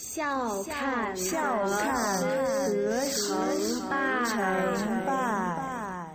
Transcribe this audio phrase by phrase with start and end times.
[0.00, 3.32] 笑看笑看得失
[3.74, 6.08] 成败。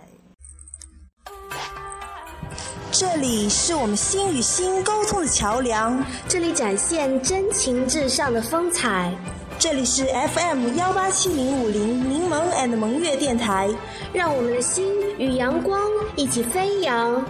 [2.90, 9.12] 这里是我们心与心沟通的桥梁，这里展现真情至上的风采。
[9.58, 13.68] 这里是 FM 幺八七零五零柠檬 and 萌月电台，
[14.14, 15.78] 让我们的心与阳光
[16.16, 17.22] 一起飞扬。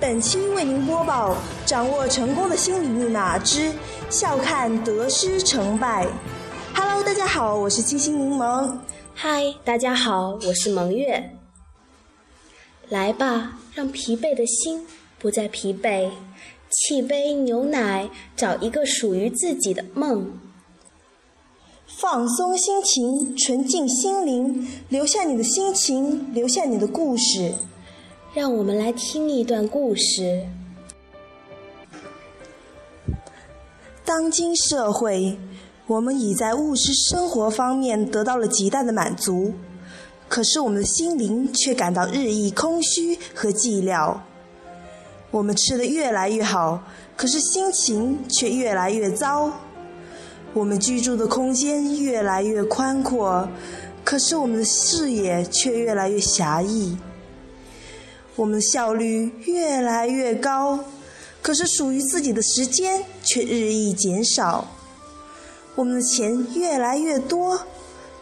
[0.00, 3.72] 本期为您播报：掌握成功的心理密码之
[4.10, 6.06] 笑看得失成败。
[6.74, 8.76] Hello，大家好，我是清新柠檬。
[9.14, 11.36] 嗨，大家好，我是蒙月。
[12.88, 14.84] 来吧，让疲惫的心
[15.18, 16.10] 不再疲惫，
[16.70, 20.32] 沏杯牛奶，找一个属于自己的梦。
[21.86, 27.54] 放松心情，纯净心灵，留下你的心情，留下你的故事。
[28.34, 30.44] 让我们来听一段故事。
[34.04, 35.38] 当今社会，
[35.86, 39.54] 我们已在物质生活方面得到了极大的满足，
[40.28, 44.18] 可是我们的心灵却感到日益空虚和寂寥。
[45.30, 46.82] 我们吃的越来越好，
[47.16, 49.52] 可是心情却越来越糟。
[50.52, 53.48] 我们居住的空间越来越宽阔，
[54.02, 56.98] 可是我们的视野却越来越狭义。
[58.36, 60.80] 我们的效率越来越高，
[61.40, 64.66] 可是属于自己的时间却日益减少。
[65.76, 67.60] 我们的钱越来越多，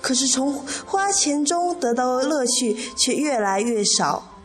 [0.02, 0.52] 可是从
[0.86, 4.38] 花钱中得到的乐趣却越来越少。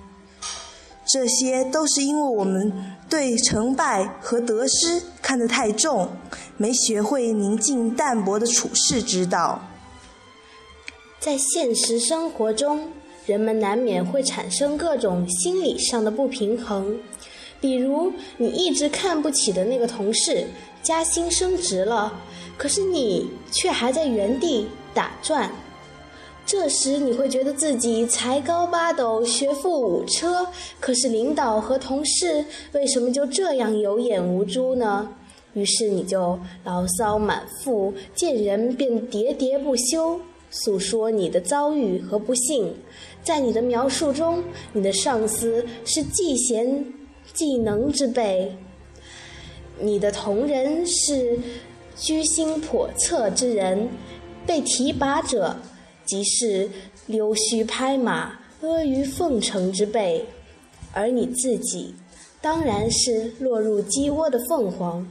[1.05, 6.09] 这些都是因为我们对成败和得失看得太重，
[6.55, 9.67] 没学会宁静淡泊的处世之道。
[11.19, 12.89] 在现实生活中。
[13.27, 16.97] 人们难免会产生各种心理上的不平衡，
[17.59, 20.47] 比如你一直看不起的那个同事
[20.81, 22.13] 加薪升职了，
[22.57, 25.51] 可是你却还在原地打转。
[26.45, 30.47] 这时你会觉得自己才高八斗、学富五车，
[30.79, 35.09] 可是领导和同事为什么就这样有眼无珠呢？
[35.53, 40.17] 于是你就牢骚满腹，见人便喋喋不休。
[40.49, 42.73] 诉说你的遭遇和不幸，
[43.27, 46.85] 在你的描述中，你的上司是既贤
[47.33, 48.55] 既能之辈，
[49.81, 51.37] 你的同仁是
[51.97, 53.89] 居心叵测之人，
[54.45, 55.57] 被提拔者
[56.05, 56.69] 即是
[57.05, 60.25] 溜须拍马、阿谀奉承之辈，
[60.93, 61.93] 而你自己
[62.39, 65.05] 当然是落入鸡窝的凤凰，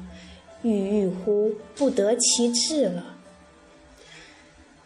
[0.63, 3.19] 郁郁乎不得其志了。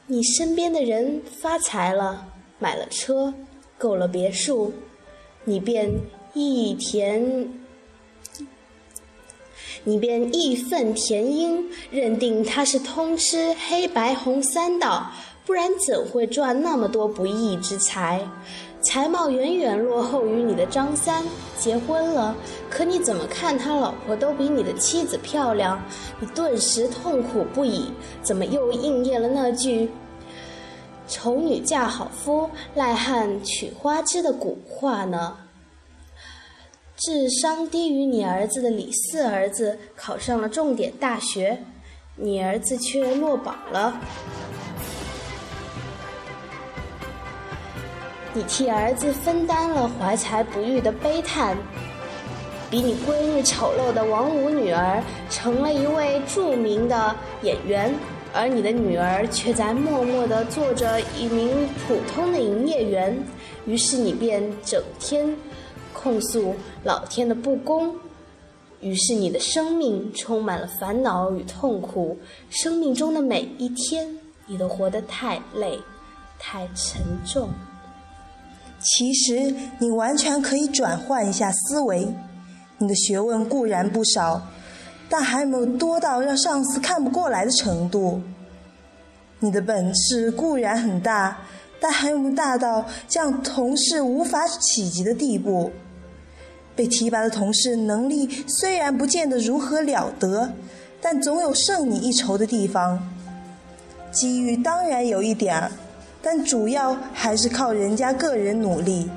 [0.08, 2.29] 你身边的人发财了，
[2.60, 3.34] 买了车，
[3.76, 4.72] 购了别墅，
[5.44, 5.91] 你便
[6.34, 7.48] 义田，
[9.82, 15.10] 你便义愤填膺，认定他是通吃黑白红三道，
[15.47, 18.28] 不然怎会赚那么多不义之财？
[18.82, 21.22] 才貌远远落后于你的张三，
[21.59, 22.34] 结婚了，
[22.71, 25.82] 可你怎么看他老婆都比你的妻子漂亮，
[26.19, 27.91] 你顿时痛苦不已。
[28.22, 29.91] 怎么又应验了那句？
[31.10, 35.37] 丑女嫁好夫，赖汉娶花枝的古话呢？
[36.97, 41.65] 智商低于你儿子的李四儿子考上了重点大学，
[42.15, 44.00] 你儿子却落榜了。
[48.32, 51.56] 你替儿子分担了怀才不遇的悲叹，
[52.71, 57.92] 比你闺女丑陋的王五女儿成了一位著名的演员。
[58.32, 63.16] 而你的女儿却在默默地做着一名普通的营业员，
[63.66, 65.28] 于是你便整天
[65.92, 66.54] 控诉
[66.84, 67.94] 老天的不公，
[68.80, 72.16] 于是你的生命充满了烦恼与痛苦，
[72.48, 74.08] 生命中的每一天
[74.47, 75.78] 你都活得太累，
[76.38, 77.48] 太沉重。
[78.78, 82.06] 其实你完全可以转换一下思维，
[82.78, 84.41] 你的学问固然不少。
[85.10, 88.22] 但还没有多到让上司看不过来的程度。
[89.41, 91.36] 你的本事固然很大，
[91.80, 95.72] 但还没有大到让同事无法企及的地步。
[96.77, 100.53] 被提拔的同事能力虽然不见得如何了得，
[101.01, 102.98] 但总有胜你一筹的地方。
[104.10, 105.71] 机遇当然有一点儿，
[106.22, 109.10] 但主要还是靠人家个人努力。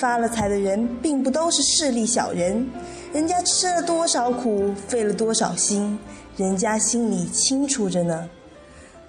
[0.00, 2.66] 发了财的人并不都是势利小人。
[3.12, 5.98] 人家吃了多少苦，费了多少心，
[6.38, 8.30] 人家心里清楚着呢。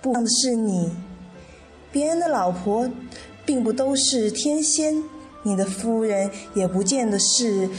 [0.02, 0.92] 不是你，
[1.94, 2.90] 别人的老婆
[3.46, 5.02] 并不都是天仙，
[5.44, 7.70] 你的夫人也不见得是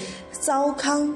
[0.41, 1.15] 糟糠。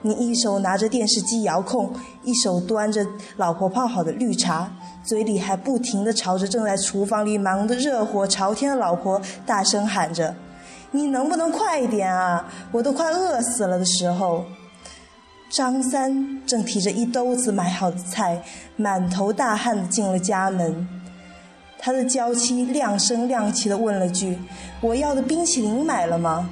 [0.00, 1.92] 你一手拿着电视机遥控，
[2.22, 3.06] 一手端着
[3.36, 10.36] 老婆泡好的绿茶，嘴里还不停地朝着正在厨房里忙得热火朝天的老婆大声喊着
[10.94, 12.48] ：“你能不能快一点啊？
[12.70, 14.44] 我都快饿死了！”的时候，
[15.50, 18.44] 张三正提着一兜子买好的菜，
[18.76, 20.88] 满头大汗地进了家门。
[21.80, 24.38] 他的娇妻亮声亮气地问了句
[24.80, 26.48] ：“我要的冰淇淋买了吗？”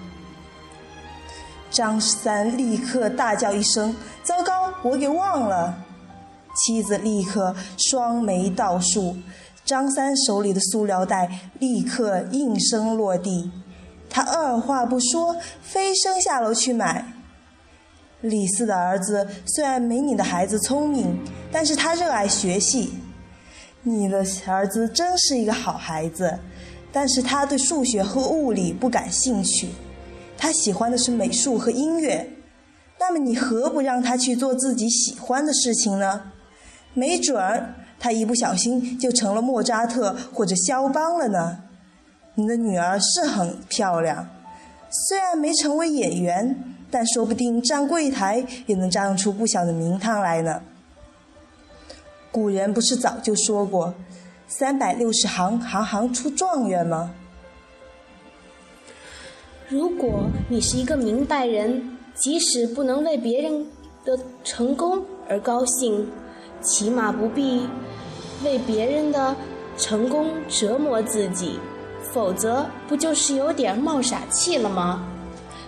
[1.70, 5.72] 张三立刻大叫一声：“糟糕，我给忘了！”
[6.56, 9.16] 妻子立刻双眉倒竖，
[9.64, 11.30] 张三手里的塑料袋
[11.60, 13.52] 立刻应声落地。
[14.12, 17.14] 他二话不说，飞身下楼去买。
[18.20, 21.18] 李四的儿子虽然没你的孩子聪明，
[21.50, 22.92] 但是他热爱学习。
[23.82, 26.38] 你的儿子真是一个好孩子，
[26.92, 29.70] 但是他对数学和物理不感兴趣。
[30.36, 32.30] 他喜欢的是美术和音乐，
[33.00, 36.32] 那么你何不让他去做自己喜欢的事情呢？
[36.94, 41.58] 没准儿他一不小心就成了莫扎特或者肖邦了呢。
[42.34, 44.28] 你的女儿是很漂亮，
[44.90, 50.62] 虽然没成为演员，但说不定站柜台也能站出不小的名堂来呢。
[52.30, 53.94] 古人不是早就说过
[54.48, 57.14] “三百六十行，行行出状元”吗？
[59.68, 63.66] 如果你是一个明白人，即使不能为别人
[64.04, 66.10] 的成功而高兴，
[66.62, 67.68] 起码不必
[68.44, 69.36] 为别人的
[69.76, 71.58] 成功折磨自己，
[72.12, 75.08] 否则不就是有点冒傻气了吗？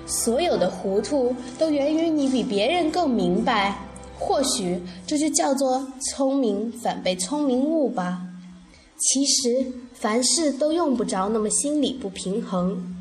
[0.06, 3.78] 所有的糊涂都源于你比别人更明白，
[4.18, 8.20] 或许这就叫做聪明反被聪明误吧。
[8.98, 12.94] 其实凡事都用不着那么心理不平衡。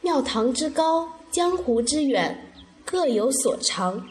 [0.00, 2.36] 庙堂之高，江湖之远，
[2.84, 4.02] 各有所长，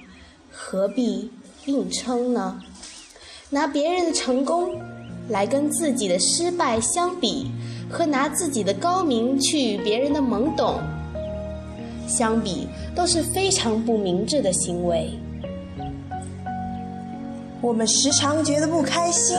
[0.51, 1.31] 何必
[1.65, 2.59] 硬撑呢？
[3.49, 4.79] 拿别人的成功
[5.29, 7.47] 来跟自己的失败相比，
[7.93, 10.79] 和拿自己的高明去与别人的懵懂
[12.07, 15.11] 相比，都是非常不明智的行为。
[17.61, 19.37] 我们时常觉得不开心，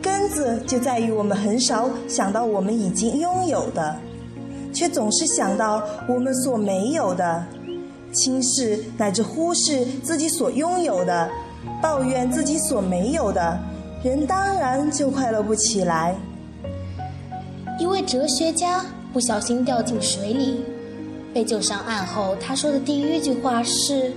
[0.00, 3.96] 根子就在于我们很少想到我们已经拥有的。
[4.72, 7.44] 却总是想到我们所没有的，
[8.14, 11.28] 轻视乃至忽视自己所拥有的，
[11.82, 13.58] 抱怨自己所没有的，
[14.02, 16.16] 人当然就快乐不起来。
[17.78, 20.60] 一位哲学家不小心掉进水里，
[21.32, 24.12] 被救上岸后，他说的第一句话是：“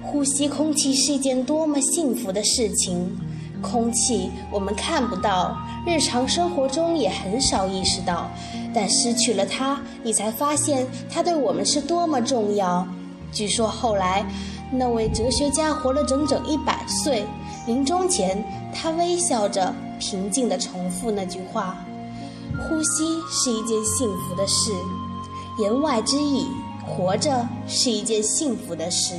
[0.00, 3.16] 呼吸空气是一件多么幸福的事情。”
[3.60, 5.56] 空气我们看不到，
[5.86, 8.30] 日常生活中也很少意识到，
[8.74, 12.86] 但失去了它，你才发现它对我们是多么重要。
[13.32, 14.24] 据说后来，
[14.70, 17.24] 那位哲学家活了整整一百岁，
[17.66, 18.44] 临终前，
[18.74, 21.82] 他微笑着平静地重复那句话
[22.62, 24.72] ：“呼吸是一件幸福的事。”
[25.60, 26.48] 言外之意，
[26.84, 29.14] 活着是一件幸福的事。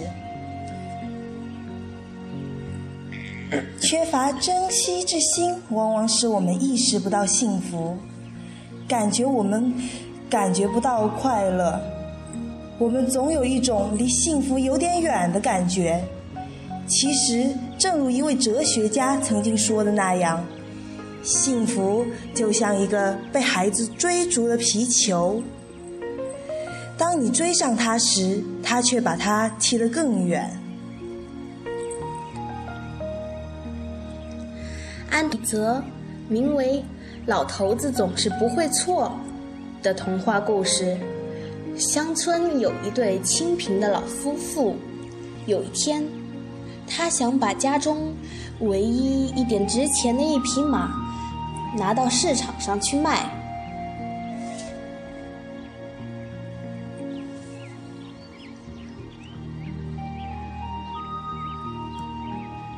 [3.80, 7.96] 缺乏珍惜之心，往往使我们意识不到幸福，
[8.88, 9.74] 感觉我们
[10.30, 11.80] 感觉不到快乐。
[12.78, 16.04] 我们总有一种离幸福有点远的感觉。
[16.88, 20.44] 其实，正如一位哲学家曾经说的那样，
[21.26, 25.42] 幸福就像一个被孩子追逐的皮球。
[26.98, 30.50] 当你追上它时，它却把它踢得更远。
[35.10, 35.84] 安则
[36.30, 36.84] 名为
[37.26, 39.12] “老头子总是不会错”
[39.82, 40.96] 的童话故事。
[41.76, 44.76] 乡村有一对清贫的老夫妇，
[45.48, 46.06] 有一天，
[46.88, 48.14] 他想把家中
[48.60, 51.05] 唯一一点值钱的一匹马
[51.78, 53.30] 拿到市场上去卖。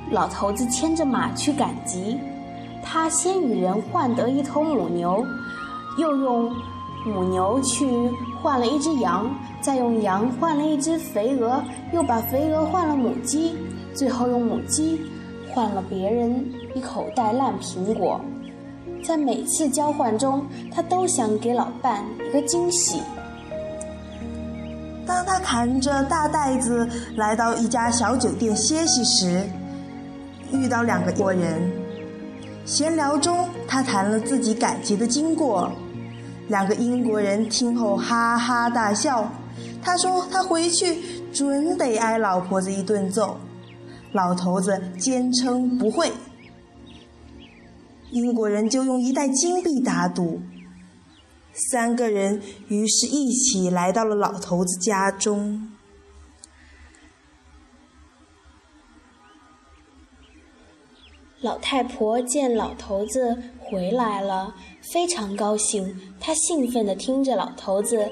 [0.10, 2.18] 老头子牵着马去赶集，
[2.82, 5.24] 他先与人换得一头母牛，
[6.00, 6.50] 又用
[7.06, 7.86] 母牛去
[8.42, 9.30] 换了一只羊，
[9.62, 11.62] 再用羊换了一只肥鹅，
[11.92, 13.58] 又把肥鹅换了母鸡，
[13.94, 15.02] 最后用母鸡
[15.50, 18.22] 换了别人一口袋烂苹果。
[19.08, 23.00] 在每次交换中，他都想给老伴一个惊喜。
[25.06, 26.86] 当他扛着大袋子
[27.16, 29.48] 来到一家小酒店歇息时，
[30.52, 31.72] 遇到两个国人，
[32.66, 35.72] 闲聊中他谈了自己赶集的经过，
[36.50, 39.32] 两个英国人听后哈哈大笑。
[39.82, 40.98] 他说他回去
[41.32, 43.38] 准得挨老婆子一顿揍。
[44.12, 46.12] 老头子坚称不会。
[48.12, 50.42] 英国人就用一袋金币打赌。
[51.54, 55.72] 三个人于是一起来到了老头子家中。
[61.42, 64.56] 老太婆见老头子回来了，
[64.92, 66.16] 非常高兴。
[66.20, 68.12] 她兴奋地听着老头子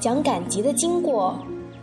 [0.00, 1.38] 讲赶集的经过。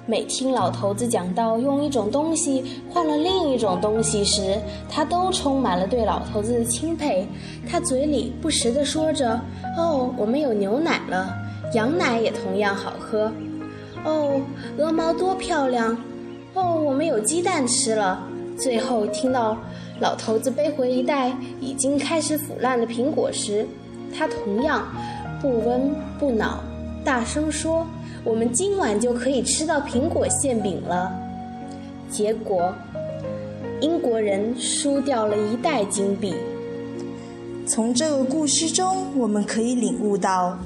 [0.05, 4.57] 每听老头子讲到用一种东西换了另一种东西时，
[4.89, 7.25] 他都充满了对老头子的钦佩。
[7.69, 9.39] 他嘴里不时地说着
[9.79, 11.33] ：“哦，我们有牛奶了，
[11.73, 13.31] 羊奶也同样好喝。
[14.03, 14.41] 哦，
[14.77, 15.97] 鹅毛多漂亮！
[16.53, 18.21] 哦，我们有鸡蛋吃了。”
[18.59, 19.57] 最后听到。
[19.99, 21.31] 老头子背回一袋
[21.61, 23.65] 已经开始腐烂的苹果时，
[24.13, 24.85] 他同样
[25.39, 26.61] 不温不恼，
[27.05, 27.85] 大声说
[28.23, 31.11] ：“我们今晚就可以吃到苹果馅饼了。”
[32.09, 32.73] 结果，
[33.81, 36.35] 英国人输掉了一袋金币。
[37.65, 40.57] 从这个故事中，我们可以领悟到：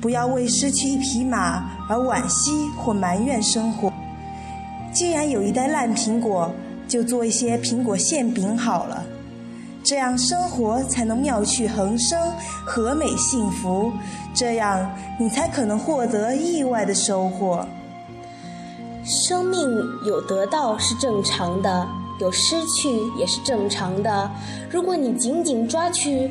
[0.00, 3.92] 不要为失去一匹马而惋惜或埋怨生活。
[4.92, 6.50] 既然有一袋烂苹果，
[6.88, 9.04] 就做一些苹果馅饼好了，
[9.88, 12.20] 这样生活才能妙趣横生、
[12.62, 13.90] 和美幸福。
[14.34, 17.66] 这样你才可能获得意外的收获。
[19.02, 19.66] 生命
[20.04, 21.88] 有得到是正常的，
[22.20, 24.30] 有失去也是正常的。
[24.70, 26.30] 如果你紧紧抓去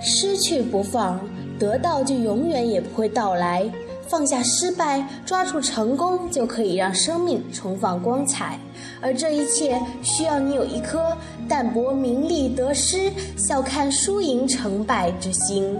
[0.00, 1.20] 失去不放，
[1.60, 3.64] 得到就永远也不会到来。
[4.08, 8.58] 放下失败，抓住成功，就可以让生命重放光彩。
[9.00, 11.16] 而这一切需要你有一颗
[11.52, 15.76] 淡泊名利得失、笑看输赢成败之心。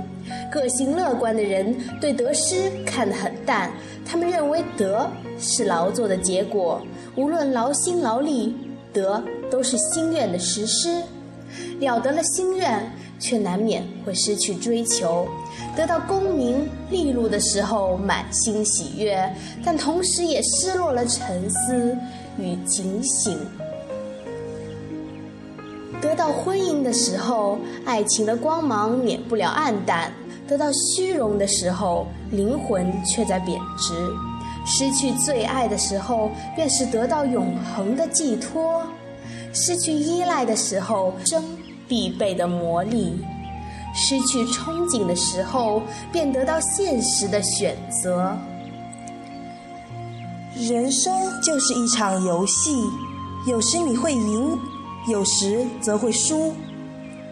[0.50, 3.72] 个性乐观的人对得失看得很淡，
[4.04, 6.82] 他们认为得是劳作的结果，
[7.16, 8.54] 无论劳心劳力，
[8.92, 11.02] 得都是心愿的实施。
[11.80, 15.26] 了得了心愿，却难免会失去追求。
[15.74, 21.96] 得到功名利禄的时候，满心喜悦，但同时也失落了沉思
[22.38, 23.38] 与警醒。
[26.02, 30.10] 得到婚姻的时候，爱情的光芒免不了暗淡；
[30.48, 33.94] 得到虚荣的时候，灵魂却在贬值。
[34.66, 38.82] 失去最爱的时候，便是得到永恒的寄托；
[39.52, 41.42] 失去依赖的时候，生
[41.86, 43.24] 必备的魔力。
[43.94, 48.36] 失去憧憬的时候，便得到现实的选择。
[50.56, 52.76] 人生就是一场游戏，
[53.46, 54.58] 有时你会赢，
[55.08, 56.52] 有时则会输。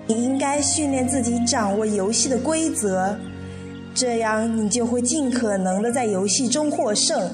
[0.06, 3.16] 你应该训练自己掌握游戏的规则，
[3.94, 7.30] 这样你就会尽可能的在游戏中获胜。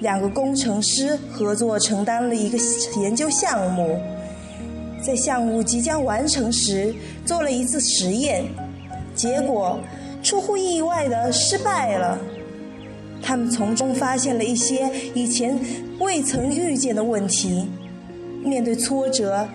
[0.00, 2.58] 两个工程师合作承担了一个
[3.00, 4.00] 研究项目。
[5.00, 6.92] 在项目即将完成时，
[7.24, 8.44] 做了一次实验，
[9.14, 9.78] 结果
[10.22, 12.18] 出乎意外的失败了。
[13.22, 15.58] 他们从中发现了一些以前
[16.00, 17.68] 未曾遇见的问题。
[18.42, 19.48] 面对挫折，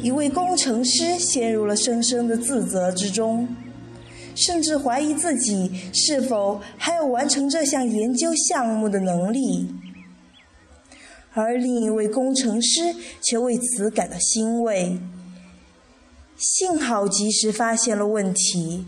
[0.00, 3.48] 一位工程师陷入了深深的自责之中，
[4.34, 9.68] 甚至怀疑自己是否还有完成这项研究项目的能力。
[11.34, 14.98] 而另一位工程师却为此感到欣慰，
[16.36, 18.84] 幸好及时发现了问题，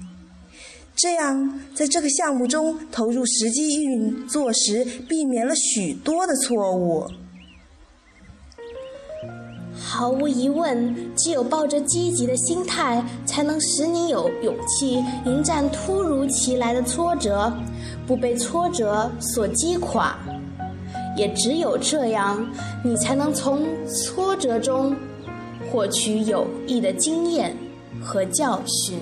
[0.97, 7.09] 这样在这个项目中投入实际运作时，避免了许多的错误。
[9.93, 17.53] 毫无疑问，只有抱着积极的心态，才能使你有勇气迎战突如其来的挫折，
[18.07, 20.17] 不被挫折所击垮。
[21.17, 22.47] 也只有这样，
[22.85, 24.95] 你才能从挫折中
[25.71, 27.55] 获取有益的经验
[28.01, 28.97] 和教训，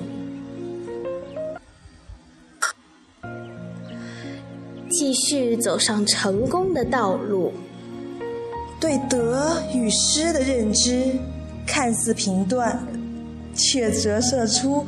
[4.88, 7.52] 继续走上成功的道路。
[8.81, 11.13] 对得与失的认知
[11.67, 12.79] 看似平断，
[13.55, 14.85] 却折射出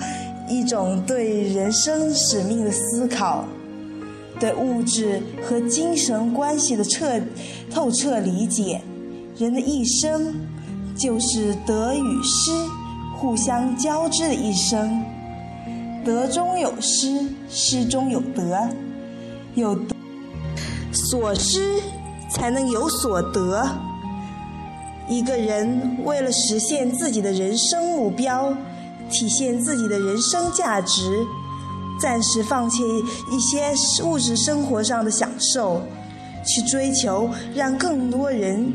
[0.49, 3.45] 一种对人生使命的思考。
[4.39, 7.21] 对物质和精神关系的彻
[7.71, 8.81] 透彻理解，
[9.37, 10.35] 人的一生
[10.97, 12.53] 就是得与失
[13.19, 15.05] 互相交织的一生，
[16.03, 18.67] 得中有失，失中有得，
[19.57, 19.79] 有
[20.91, 21.79] 所失
[22.31, 23.67] 才能有所得。
[25.09, 28.55] 一个人为了实现自己的人生目标，
[29.11, 31.27] 体现自己的人生价值。
[32.01, 32.83] 暂时放弃
[33.31, 35.83] 一些物质生活上的享受，
[36.47, 38.73] 去追求，让更多人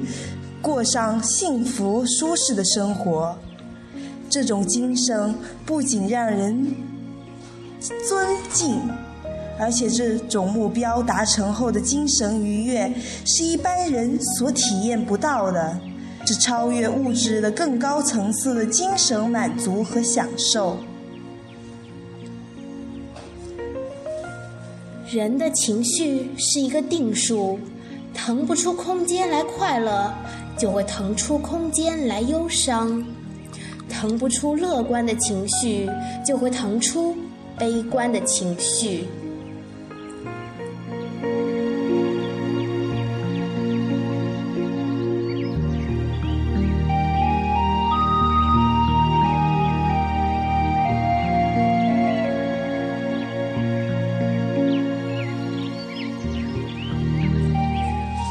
[0.62, 3.36] 过上幸福舒适的生活。
[4.30, 5.34] 这种精神
[5.66, 6.76] 不仅让人
[8.08, 8.80] 尊敬，
[9.58, 12.92] 而且这种目标达成后的精神愉悦
[13.26, 15.80] 是一般人所体验不到的。
[16.26, 20.78] 这超越物质的更高层次的精神满足和享受。
[25.08, 27.60] 人的情绪是一个定数，
[28.12, 30.12] 腾不出空间来快乐，
[30.58, 33.04] 就会腾出空间来忧伤；
[33.88, 35.88] 腾不出乐观的情绪，
[36.26, 37.16] 就会腾出
[37.58, 39.08] 悲观的情绪。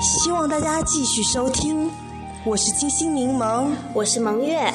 [0.05, 1.91] 希望大家继续收听，
[2.45, 4.71] 我是金星柠檬，我是蒙月。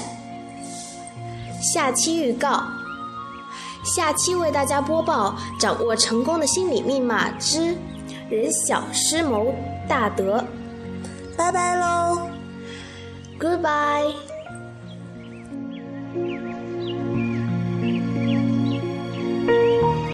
[1.62, 2.63] 下期预告：
[3.83, 7.77] 下期为大家播报《掌握成功的心理密码之
[8.27, 9.53] 人小失谋
[9.88, 10.39] 大德》。
[11.38, 12.21] 拜拜喽
[13.39, 14.28] ，Goodbye。